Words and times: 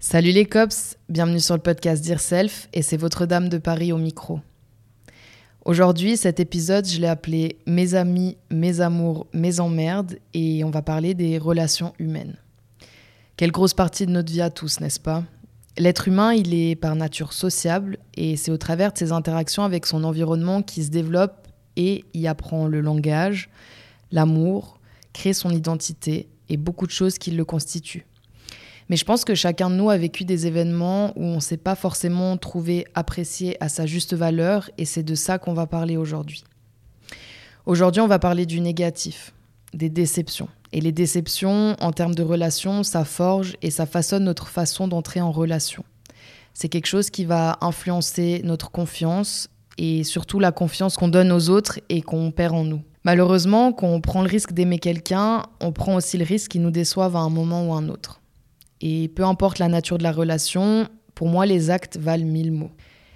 Salut 0.00 0.32
les 0.32 0.44
cops, 0.44 0.96
bienvenue 1.08 1.38
sur 1.38 1.54
le 1.54 1.60
podcast 1.60 2.04
Dear 2.04 2.18
Self 2.18 2.68
et 2.72 2.82
c'est 2.82 2.96
votre 2.96 3.26
dame 3.26 3.48
de 3.48 3.58
Paris 3.58 3.92
au 3.92 3.96
micro. 3.96 4.40
Aujourd'hui, 5.64 6.16
cet 6.16 6.40
épisode, 6.40 6.84
je 6.84 7.00
l'ai 7.00 7.06
appelé 7.06 7.58
Mes 7.66 7.94
amis, 7.94 8.36
mes 8.50 8.80
amours, 8.80 9.28
mes 9.32 9.60
emmerdes 9.60 10.16
et 10.34 10.64
on 10.64 10.70
va 10.70 10.82
parler 10.82 11.14
des 11.14 11.38
relations 11.38 11.94
humaines. 12.00 12.36
Quelle 13.36 13.52
grosse 13.52 13.72
partie 13.72 14.04
de 14.04 14.10
notre 14.10 14.32
vie 14.32 14.42
à 14.42 14.50
tous, 14.50 14.80
n'est-ce 14.80 14.98
pas? 14.98 15.22
L'être 15.78 16.08
humain, 16.08 16.34
il 16.34 16.54
est 16.54 16.74
par 16.74 16.96
nature 16.96 17.32
sociable 17.32 17.98
et 18.16 18.36
c'est 18.36 18.50
au 18.50 18.58
travers 18.58 18.92
de 18.92 18.98
ses 18.98 19.12
interactions 19.12 19.62
avec 19.62 19.86
son 19.86 20.02
environnement 20.02 20.62
qu'il 20.62 20.84
se 20.84 20.90
développe 20.90 21.46
et 21.76 22.04
y 22.14 22.26
apprend 22.26 22.66
le 22.66 22.80
langage, 22.80 23.48
l'amour, 24.10 24.80
crée 25.12 25.32
son 25.32 25.50
identité 25.50 26.28
et 26.48 26.56
beaucoup 26.56 26.86
de 26.86 26.92
choses 26.92 27.16
qui 27.16 27.30
le 27.30 27.44
constituent. 27.44 28.06
Mais 28.88 28.96
je 28.96 29.04
pense 29.04 29.24
que 29.24 29.34
chacun 29.34 29.70
de 29.70 29.76
nous 29.76 29.90
a 29.90 29.96
vécu 29.96 30.24
des 30.24 30.46
événements 30.46 31.12
où 31.16 31.24
on 31.24 31.36
ne 31.36 31.40
s'est 31.40 31.56
pas 31.56 31.74
forcément 31.74 32.36
trouvé 32.36 32.86
apprécié 32.94 33.56
à 33.62 33.68
sa 33.68 33.86
juste 33.86 34.14
valeur 34.14 34.70
et 34.76 34.84
c'est 34.84 35.02
de 35.02 35.14
ça 35.14 35.38
qu'on 35.38 35.54
va 35.54 35.66
parler 35.66 35.96
aujourd'hui. 35.96 36.44
Aujourd'hui, 37.66 38.02
on 38.02 38.06
va 38.06 38.18
parler 38.18 38.44
du 38.44 38.60
négatif, 38.60 39.32
des 39.72 39.88
déceptions. 39.88 40.48
Et 40.72 40.80
les 40.80 40.92
déceptions, 40.92 41.76
en 41.80 41.92
termes 41.92 42.14
de 42.14 42.22
relations, 42.22 42.82
ça 42.82 43.04
forge 43.04 43.56
et 43.62 43.70
ça 43.70 43.86
façonne 43.86 44.24
notre 44.24 44.48
façon 44.48 44.86
d'entrer 44.86 45.20
en 45.20 45.32
relation. 45.32 45.84
C'est 46.52 46.68
quelque 46.68 46.86
chose 46.86 47.10
qui 47.10 47.24
va 47.24 47.56
influencer 47.62 48.42
notre 48.44 48.70
confiance 48.70 49.48
et 49.78 50.04
surtout 50.04 50.40
la 50.40 50.52
confiance 50.52 50.96
qu'on 50.96 51.08
donne 51.08 51.32
aux 51.32 51.48
autres 51.48 51.80
et 51.88 52.02
qu'on 52.02 52.30
perd 52.30 52.54
en 52.54 52.64
nous. 52.64 52.82
Malheureusement, 53.04 53.72
quand 53.72 53.88
on 53.88 54.00
prend 54.00 54.22
le 54.22 54.28
risque 54.28 54.52
d'aimer 54.52 54.78
quelqu'un, 54.78 55.42
on 55.60 55.72
prend 55.72 55.94
aussi 55.94 56.18
le 56.18 56.24
risque 56.24 56.52
qu'il 56.52 56.62
nous 56.62 56.70
déçoive 56.70 57.16
à 57.16 57.20
un 57.20 57.28
moment 57.28 57.68
ou 57.68 57.74
un 57.74 57.88
autre. 57.88 58.20
Et 58.86 59.08
peu 59.08 59.24
importe 59.24 59.58
la 59.58 59.68
nature 59.68 59.96
de 59.96 60.02
la 60.02 60.12
relation, 60.12 60.86
pour 61.14 61.26
moi, 61.26 61.46
les 61.46 61.70
actes 61.70 61.96
valent 61.96 62.26
mille 62.26 62.52
mots. 62.52 62.70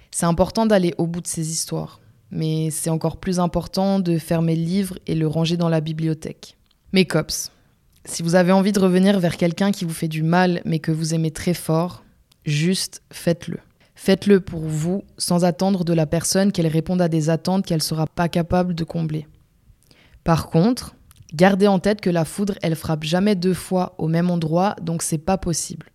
C'est 0.09 0.25
important 0.25 0.65
d'aller 0.65 0.95
au 0.97 1.05
bout 1.05 1.21
de 1.21 1.27
ces 1.27 1.51
histoires, 1.51 2.01
mais 2.31 2.71
c'est 2.71 2.89
encore 2.89 3.17
plus 3.17 3.39
important 3.39 3.99
de 3.99 4.17
fermer 4.17 4.55
le 4.55 4.63
livre 4.63 4.97
et 5.05 5.13
le 5.13 5.27
ranger 5.27 5.57
dans 5.57 5.69
la 5.69 5.79
bibliothèque. 5.79 6.57
Mes 6.91 7.05
cops, 7.05 7.51
si 8.03 8.23
vous 8.23 8.33
avez 8.33 8.51
envie 8.51 8.71
de 8.71 8.79
revenir 8.79 9.19
vers 9.19 9.37
quelqu'un 9.37 9.71
qui 9.71 9.85
vous 9.85 9.93
fait 9.93 10.07
du 10.07 10.23
mal 10.23 10.63
mais 10.65 10.79
que 10.79 10.91
vous 10.91 11.13
aimez 11.13 11.29
très 11.29 11.53
fort, 11.53 12.03
juste 12.47 13.03
faites-le. 13.11 13.59
Faites-le 13.93 14.39
pour 14.39 14.61
vous 14.61 15.03
sans 15.19 15.45
attendre 15.45 15.85
de 15.85 15.93
la 15.93 16.07
personne 16.07 16.51
qu'elle 16.51 16.65
réponde 16.65 17.03
à 17.03 17.09
des 17.09 17.29
attentes 17.29 17.67
qu'elle 17.67 17.77
ne 17.77 17.83
sera 17.83 18.07
pas 18.07 18.27
capable 18.27 18.73
de 18.73 18.83
combler. 18.83 19.27
Par 20.23 20.49
contre, 20.49 20.95
Gardez 21.33 21.67
en 21.67 21.79
tête 21.79 22.01
que 22.01 22.09
la 22.09 22.25
foudre, 22.25 22.55
elle 22.61 22.75
frappe 22.75 23.03
jamais 23.03 23.35
deux 23.35 23.53
fois 23.53 23.93
au 23.97 24.07
même 24.07 24.31
endroit, 24.31 24.75
donc 24.81 25.03
c'est 25.03 25.19
pas 25.19 25.37
possible. 25.37 25.91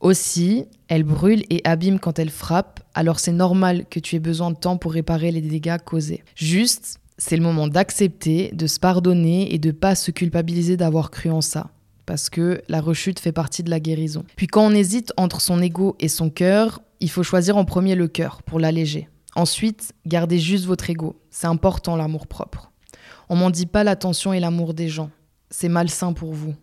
Aussi, 0.00 0.66
elle 0.88 1.02
brûle 1.02 1.44
et 1.50 1.60
abîme 1.64 1.98
quand 1.98 2.18
elle 2.18 2.30
frappe, 2.30 2.80
alors 2.94 3.18
c'est 3.18 3.32
normal 3.32 3.86
que 3.90 3.98
tu 3.98 4.16
aies 4.16 4.20
besoin 4.20 4.50
de 4.50 4.56
temps 4.56 4.76
pour 4.76 4.92
réparer 4.92 5.30
les 5.30 5.40
dégâts 5.40 5.78
causés. 5.78 6.22
Juste, 6.36 7.00
c'est 7.18 7.36
le 7.36 7.42
moment 7.42 7.68
d'accepter, 7.68 8.50
de 8.52 8.66
se 8.66 8.78
pardonner 8.78 9.52
et 9.54 9.58
de 9.58 9.70
pas 9.70 9.94
se 9.94 10.10
culpabiliser 10.10 10.76
d'avoir 10.76 11.10
cru 11.10 11.30
en 11.30 11.40
ça. 11.40 11.70
Parce 12.06 12.28
que 12.28 12.60
la 12.68 12.80
rechute 12.80 13.18
fait 13.18 13.32
partie 13.32 13.62
de 13.62 13.70
la 13.70 13.80
guérison. 13.80 14.24
Puis 14.36 14.46
quand 14.46 14.66
on 14.66 14.74
hésite 14.74 15.12
entre 15.16 15.40
son 15.40 15.62
ego 15.62 15.96
et 16.00 16.08
son 16.08 16.28
cœur, 16.28 16.82
il 17.00 17.08
faut 17.08 17.22
choisir 17.22 17.56
en 17.56 17.64
premier 17.64 17.94
le 17.94 18.08
cœur 18.08 18.42
pour 18.42 18.60
l'alléger. 18.60 19.08
Ensuite, 19.36 19.94
gardez 20.06 20.38
juste 20.38 20.66
votre 20.66 20.90
ego. 20.90 21.16
C'est 21.30 21.46
important 21.46 21.96
l'amour 21.96 22.26
propre. 22.26 22.70
On 23.28 23.36
m'en 23.36 23.50
dit 23.50 23.66
pas 23.66 23.84
l'attention 23.84 24.32
et 24.32 24.40
l'amour 24.40 24.74
des 24.74 24.88
gens. 24.88 25.10
C'est 25.50 25.68
malsain 25.68 26.12
pour 26.12 26.32
vous. 26.32 26.54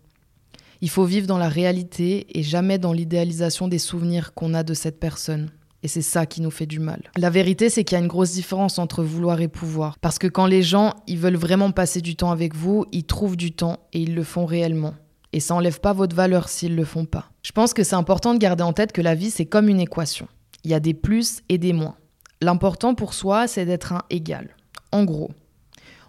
Il 0.81 0.89
faut 0.89 1.05
vivre 1.05 1.27
dans 1.27 1.37
la 1.37 1.49
réalité 1.49 2.25
et 2.37 2.41
jamais 2.41 2.79
dans 2.79 2.93
l'idéalisation 2.93 3.67
des 3.67 3.77
souvenirs 3.77 4.33
qu'on 4.33 4.53
a 4.53 4.63
de 4.63 4.73
cette 4.73 4.99
personne. 4.99 5.51
Et 5.83 5.87
c'est 5.87 6.01
ça 6.01 6.25
qui 6.25 6.41
nous 6.41 6.51
fait 6.51 6.65
du 6.65 6.79
mal. 6.79 7.01
La 7.17 7.29
vérité, 7.29 7.69
c'est 7.69 7.83
qu'il 7.83 7.97
y 7.97 8.01
a 8.01 8.03
une 8.03 8.07
grosse 8.07 8.31
différence 8.31 8.79
entre 8.79 9.03
vouloir 9.03 9.41
et 9.41 9.47
pouvoir. 9.47 9.97
Parce 9.99 10.19
que 10.19 10.27
quand 10.27 10.45
les 10.45 10.61
gens, 10.61 10.93
ils 11.07 11.17
veulent 11.17 11.35
vraiment 11.35 11.71
passer 11.71 12.01
du 12.01 12.15
temps 12.15 12.31
avec 12.31 12.55
vous, 12.55 12.85
ils 12.91 13.03
trouvent 13.03 13.37
du 13.37 13.51
temps 13.51 13.79
et 13.93 14.01
ils 14.01 14.15
le 14.15 14.23
font 14.23 14.45
réellement. 14.45 14.93
Et 15.33 15.39
ça 15.39 15.55
enlève 15.55 15.79
pas 15.79 15.93
votre 15.93 16.15
valeur 16.15 16.49
s'ils 16.49 16.75
le 16.75 16.85
font 16.85 17.05
pas. 17.05 17.31
Je 17.41 17.51
pense 17.51 17.73
que 17.73 17.83
c'est 17.83 17.95
important 17.95 18.33
de 18.33 18.39
garder 18.39 18.63
en 18.63 18.73
tête 18.73 18.91
que 18.91 19.01
la 19.01 19.15
vie, 19.15 19.31
c'est 19.31 19.45
comme 19.45 19.69
une 19.69 19.79
équation. 19.79 20.27
Il 20.63 20.71
y 20.71 20.75
a 20.75 20.79
des 20.79 20.93
plus 20.93 21.41
et 21.49 21.57
des 21.57 21.73
moins. 21.73 21.95
L'important 22.41 22.95
pour 22.95 23.13
soi, 23.13 23.47
c'est 23.47 23.65
d'être 23.65 23.93
un 23.93 24.01
égal. 24.09 24.55
En 24.91 25.03
gros, 25.03 25.31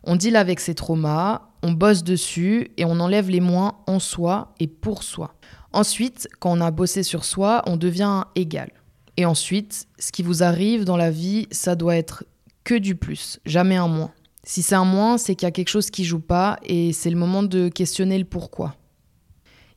on 0.04 0.16
deal 0.16 0.36
avec 0.36 0.60
ses 0.60 0.74
traumas, 0.74 1.42
on 1.62 1.72
bosse 1.72 2.02
dessus 2.02 2.70
et 2.76 2.84
on 2.84 2.98
enlève 3.00 3.30
les 3.30 3.40
moins 3.40 3.78
en 3.86 3.98
soi 3.98 4.54
et 4.58 4.66
pour 4.66 5.02
soi. 5.02 5.34
Ensuite, 5.72 6.28
quand 6.40 6.56
on 6.56 6.60
a 6.60 6.70
bossé 6.70 7.02
sur 7.02 7.24
soi, 7.24 7.62
on 7.66 7.76
devient 7.76 8.24
égal. 8.34 8.70
Et 9.16 9.24
ensuite, 9.24 9.86
ce 9.98 10.12
qui 10.12 10.22
vous 10.22 10.42
arrive 10.42 10.84
dans 10.84 10.96
la 10.96 11.10
vie, 11.10 11.46
ça 11.50 11.76
doit 11.76 11.96
être 11.96 12.24
que 12.64 12.74
du 12.74 12.94
plus, 12.94 13.38
jamais 13.44 13.76
un 13.76 13.88
moins. 13.88 14.12
Si 14.44 14.62
c'est 14.62 14.74
un 14.74 14.84
moins, 14.84 15.18
c'est 15.18 15.34
qu'il 15.34 15.46
y 15.46 15.48
a 15.48 15.52
quelque 15.52 15.68
chose 15.68 15.90
qui 15.90 16.04
joue 16.04 16.20
pas 16.20 16.58
et 16.64 16.92
c'est 16.92 17.10
le 17.10 17.16
moment 17.16 17.42
de 17.42 17.68
questionner 17.68 18.18
le 18.18 18.24
pourquoi. 18.24 18.74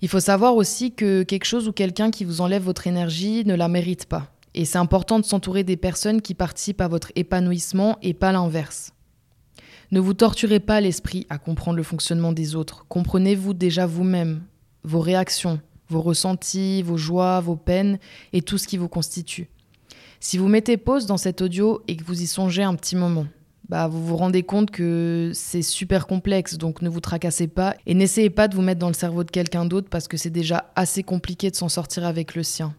Il 0.01 0.09
faut 0.09 0.19
savoir 0.19 0.55
aussi 0.55 0.91
que 0.91 1.23
quelque 1.23 1.45
chose 1.45 1.67
ou 1.67 1.71
quelqu'un 1.71 2.11
qui 2.11 2.25
vous 2.25 2.41
enlève 2.41 2.63
votre 2.63 2.87
énergie 2.87 3.43
ne 3.45 3.55
la 3.55 3.67
mérite 3.67 4.05
pas. 4.07 4.31
Et 4.53 4.65
c'est 4.65 4.77
important 4.77 5.19
de 5.19 5.25
s'entourer 5.25 5.63
des 5.63 5.77
personnes 5.77 6.21
qui 6.21 6.33
participent 6.33 6.81
à 6.81 6.87
votre 6.87 7.11
épanouissement 7.15 7.97
et 8.01 8.13
pas 8.13 8.31
l'inverse. 8.31 8.94
Ne 9.91 10.00
vous 10.00 10.13
torturez 10.13 10.59
pas 10.59 10.81
l'esprit 10.81 11.28
à 11.29 11.38
comprendre 11.38 11.78
le 11.78 11.84
fonctionnement 11.84 12.31
des 12.31 12.56
autres. 12.56 12.85
Comprenez-vous 12.90 13.53
déjà 13.53 13.85
vous-même, 13.85 14.41
vos 14.84 15.00
réactions, 15.00 15.59
vos 15.90 16.01
ressentis, 16.01 16.81
vos 16.81 16.97
joies, 16.97 17.40
vos 17.40 17.56
peines 17.56 18.00
et 18.34 18.41
tout 18.41 18.57
ce 18.57 18.68
qui 18.68 18.78
vous 18.78 18.90
constitue. 18.90 19.50
Si 20.19 20.38
vous 20.38 20.47
mettez 20.47 20.78
pause 20.78 21.06
dans 21.06 21.18
cet 21.18 21.41
audio 21.41 21.84
et 21.88 21.96
que 21.96 22.03
vous 22.03 22.22
y 22.22 22.28
songez 22.28 22.63
un 22.63 22.75
petit 22.75 22.96
moment, 22.96 23.28
bah 23.69 23.88
vous 23.88 24.03
vous 24.03 24.18
rendez 24.18 24.44
compte 24.44 24.72
que 24.72 25.31
c'est 25.34 25.62
super 25.62 26.07
complexe, 26.07 26.57
donc 26.57 26.81
ne 26.81 26.90
vous 26.90 27.00
tracassez 27.00 27.47
pas 27.47 27.75
et 27.85 27.94
n'essayez 27.94 28.29
pas 28.29 28.47
de 28.47 28.56
vous 28.56 28.62
mettre 28.62 28.79
dans 28.79 28.88
le 28.88 28.94
cerveau 28.94 29.23
de 29.23 29.31
quelqu'un 29.31 29.66
d'autre 29.66 29.88
parce 29.90 30.07
que 30.07 30.17
c'est 30.17 30.29
déjà 30.29 30.72
assez 30.75 31.03
compliqué 31.03 31.50
de 31.50 31.56
s'en 31.56 31.69
sortir 31.69 32.06
avec 32.06 32.35
le 32.35 32.44
sien. 32.44 32.75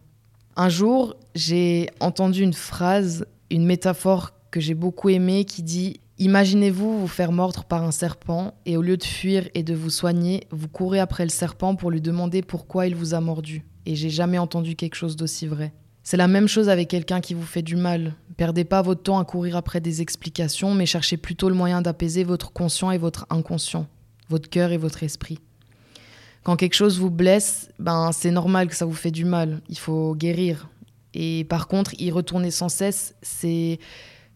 Un 0.55 0.69
jour, 0.69 1.15
j'ai 1.35 1.89
entendu 1.99 2.41
une 2.41 2.53
phrase, 2.53 3.25
une 3.51 3.65
métaphore 3.65 4.33
que 4.49 4.59
j'ai 4.59 4.73
beaucoup 4.73 5.09
aimée 5.09 5.45
qui 5.45 5.61
dit 5.61 5.99
Imaginez-vous 6.19 6.99
vous 6.99 7.07
faire 7.07 7.31
mordre 7.31 7.63
par 7.63 7.83
un 7.83 7.91
serpent 7.91 8.55
et 8.65 8.75
au 8.75 8.81
lieu 8.81 8.97
de 8.97 9.03
fuir 9.03 9.47
et 9.53 9.61
de 9.61 9.75
vous 9.75 9.91
soigner, 9.91 10.47
vous 10.49 10.67
courez 10.67 10.99
après 10.99 11.23
le 11.23 11.29
serpent 11.29 11.75
pour 11.75 11.91
lui 11.91 12.01
demander 12.01 12.41
pourquoi 12.41 12.87
il 12.87 12.95
vous 12.95 13.13
a 13.13 13.21
mordu. 13.21 13.65
Et 13.85 13.95
j'ai 13.95 14.09
jamais 14.09 14.39
entendu 14.39 14.75
quelque 14.75 14.95
chose 14.95 15.15
d'aussi 15.15 15.45
vrai. 15.45 15.73
C'est 16.01 16.17
la 16.17 16.27
même 16.27 16.47
chose 16.47 16.69
avec 16.69 16.87
quelqu'un 16.87 17.21
qui 17.21 17.35
vous 17.35 17.45
fait 17.45 17.61
du 17.61 17.75
mal. 17.75 18.15
Perdez 18.35 18.63
pas 18.63 18.81
votre 18.81 19.03
temps 19.03 19.19
à 19.19 19.25
courir 19.25 19.55
après 19.55 19.79
des 19.79 20.01
explications, 20.01 20.73
mais 20.73 20.87
cherchez 20.87 21.17
plutôt 21.17 21.49
le 21.49 21.55
moyen 21.55 21.83
d'apaiser 21.83 22.23
votre 22.23 22.51
conscient 22.51 22.89
et 22.89 22.97
votre 22.97 23.27
inconscient, 23.29 23.85
votre 24.29 24.49
cœur 24.49 24.71
et 24.71 24.77
votre 24.77 25.03
esprit. 25.03 25.37
Quand 26.43 26.55
quelque 26.55 26.75
chose 26.75 26.97
vous 26.97 27.11
blesse, 27.11 27.69
ben 27.77 28.11
c'est 28.11 28.31
normal 28.31 28.69
que 28.69 28.75
ça 28.75 28.85
vous 28.85 28.93
fait 28.93 29.11
du 29.11 29.25
mal. 29.25 29.61
Il 29.69 29.77
faut 29.77 30.15
guérir. 30.15 30.67
Et 31.13 31.43
par 31.43 31.67
contre, 31.67 31.93
y 31.99 32.09
retourner 32.09 32.49
sans 32.49 32.69
cesse, 32.69 33.13
c'est 33.21 33.79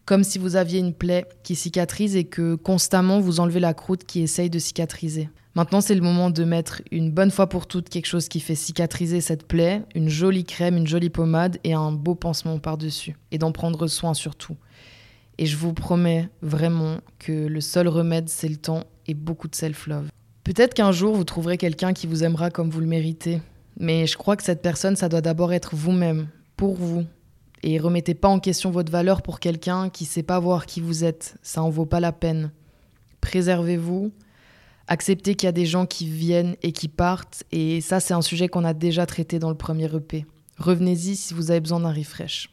comme 0.04 0.24
si 0.24 0.38
vous 0.38 0.56
aviez 0.56 0.80
une 0.80 0.94
plaie 0.94 1.26
qui 1.42 1.54
cicatrise 1.54 2.16
et 2.16 2.24
que 2.24 2.54
constamment 2.54 3.20
vous 3.20 3.40
enlevez 3.40 3.60
la 3.60 3.74
croûte 3.74 4.04
qui 4.04 4.20
essaye 4.20 4.50
de 4.50 4.58
cicatriser. 4.58 5.28
Maintenant, 5.54 5.82
c'est 5.82 5.94
le 5.94 6.00
moment 6.00 6.30
de 6.30 6.44
mettre 6.44 6.80
une 6.90 7.10
bonne 7.10 7.30
fois 7.30 7.46
pour 7.46 7.66
toutes 7.66 7.90
quelque 7.90 8.06
chose 8.06 8.28
qui 8.28 8.40
fait 8.40 8.54
cicatriser 8.54 9.20
cette 9.20 9.46
plaie, 9.46 9.82
une 9.94 10.08
jolie 10.08 10.44
crème, 10.44 10.78
une 10.78 10.86
jolie 10.86 11.10
pommade 11.10 11.58
et 11.62 11.74
un 11.74 11.92
beau 11.92 12.14
pansement 12.14 12.58
par-dessus. 12.58 13.16
Et 13.32 13.38
d'en 13.38 13.52
prendre 13.52 13.86
soin 13.86 14.14
surtout. 14.14 14.56
Et 15.36 15.44
je 15.44 15.56
vous 15.56 15.74
promets 15.74 16.30
vraiment 16.40 16.98
que 17.18 17.32
le 17.32 17.60
seul 17.60 17.88
remède, 17.88 18.30
c'est 18.30 18.48
le 18.48 18.56
temps 18.56 18.84
et 19.06 19.14
beaucoup 19.14 19.48
de 19.48 19.54
self-love. 19.54 20.08
Peut-être 20.42 20.74
qu'un 20.74 20.92
jour, 20.92 21.14
vous 21.14 21.24
trouverez 21.24 21.58
quelqu'un 21.58 21.92
qui 21.92 22.06
vous 22.06 22.24
aimera 22.24 22.50
comme 22.50 22.70
vous 22.70 22.80
le 22.80 22.86
méritez. 22.86 23.40
Mais 23.78 24.06
je 24.06 24.16
crois 24.16 24.36
que 24.36 24.42
cette 24.42 24.62
personne, 24.62 24.96
ça 24.96 25.08
doit 25.08 25.20
d'abord 25.20 25.52
être 25.52 25.74
vous-même, 25.74 26.28
pour 26.56 26.74
vous, 26.74 27.04
et 27.62 27.78
remettez 27.78 28.14
pas 28.14 28.28
en 28.28 28.40
question 28.40 28.70
votre 28.70 28.90
valeur 28.90 29.22
pour 29.22 29.40
quelqu'un 29.40 29.88
qui 29.88 30.04
sait 30.04 30.22
pas 30.22 30.40
voir 30.40 30.66
qui 30.66 30.80
vous 30.80 31.04
êtes. 31.04 31.36
Ça 31.42 31.62
en 31.62 31.70
vaut 31.70 31.86
pas 31.86 32.00
la 32.00 32.12
peine. 32.12 32.50
Préservez-vous. 33.20 34.12
Acceptez 34.88 35.36
qu'il 35.36 35.46
y 35.46 35.48
a 35.48 35.52
des 35.52 35.66
gens 35.66 35.86
qui 35.86 36.06
viennent 36.06 36.56
et 36.62 36.72
qui 36.72 36.88
partent. 36.88 37.44
Et 37.52 37.80
ça, 37.80 38.00
c'est 38.00 38.14
un 38.14 38.22
sujet 38.22 38.48
qu'on 38.48 38.64
a 38.64 38.74
déjà 38.74 39.06
traité 39.06 39.38
dans 39.38 39.50
le 39.50 39.56
premier 39.56 39.94
EP. 39.94 40.26
Revenez-y 40.58 41.16
si 41.16 41.34
vous 41.34 41.50
avez 41.50 41.60
besoin 41.60 41.80
d'un 41.80 41.92
refresh. 41.92 42.50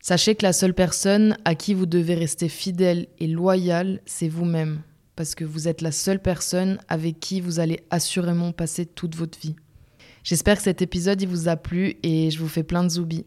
Sachez 0.00 0.34
que 0.34 0.44
la 0.44 0.52
seule 0.52 0.74
personne 0.74 1.38
à 1.46 1.54
qui 1.54 1.72
vous 1.72 1.86
devez 1.86 2.14
rester 2.14 2.50
fidèle 2.50 3.06
et 3.18 3.26
loyal, 3.26 4.02
c'est 4.04 4.28
vous-même. 4.28 4.82
Parce 5.16 5.34
que 5.34 5.44
vous 5.46 5.66
êtes 5.66 5.80
la 5.80 5.92
seule 5.92 6.20
personne 6.20 6.78
avec 6.88 7.20
qui 7.20 7.40
vous 7.40 7.58
allez 7.58 7.80
assurément 7.88 8.52
passer 8.52 8.84
toute 8.84 9.16
votre 9.16 9.38
vie. 9.40 9.56
J'espère 10.22 10.58
que 10.58 10.62
cet 10.62 10.82
épisode 10.82 11.22
il 11.22 11.28
vous 11.28 11.48
a 11.48 11.56
plu 11.56 11.96
et 12.02 12.30
je 12.30 12.38
vous 12.38 12.48
fais 12.48 12.62
plein 12.62 12.84
de 12.84 12.90
zoubis. 12.90 13.24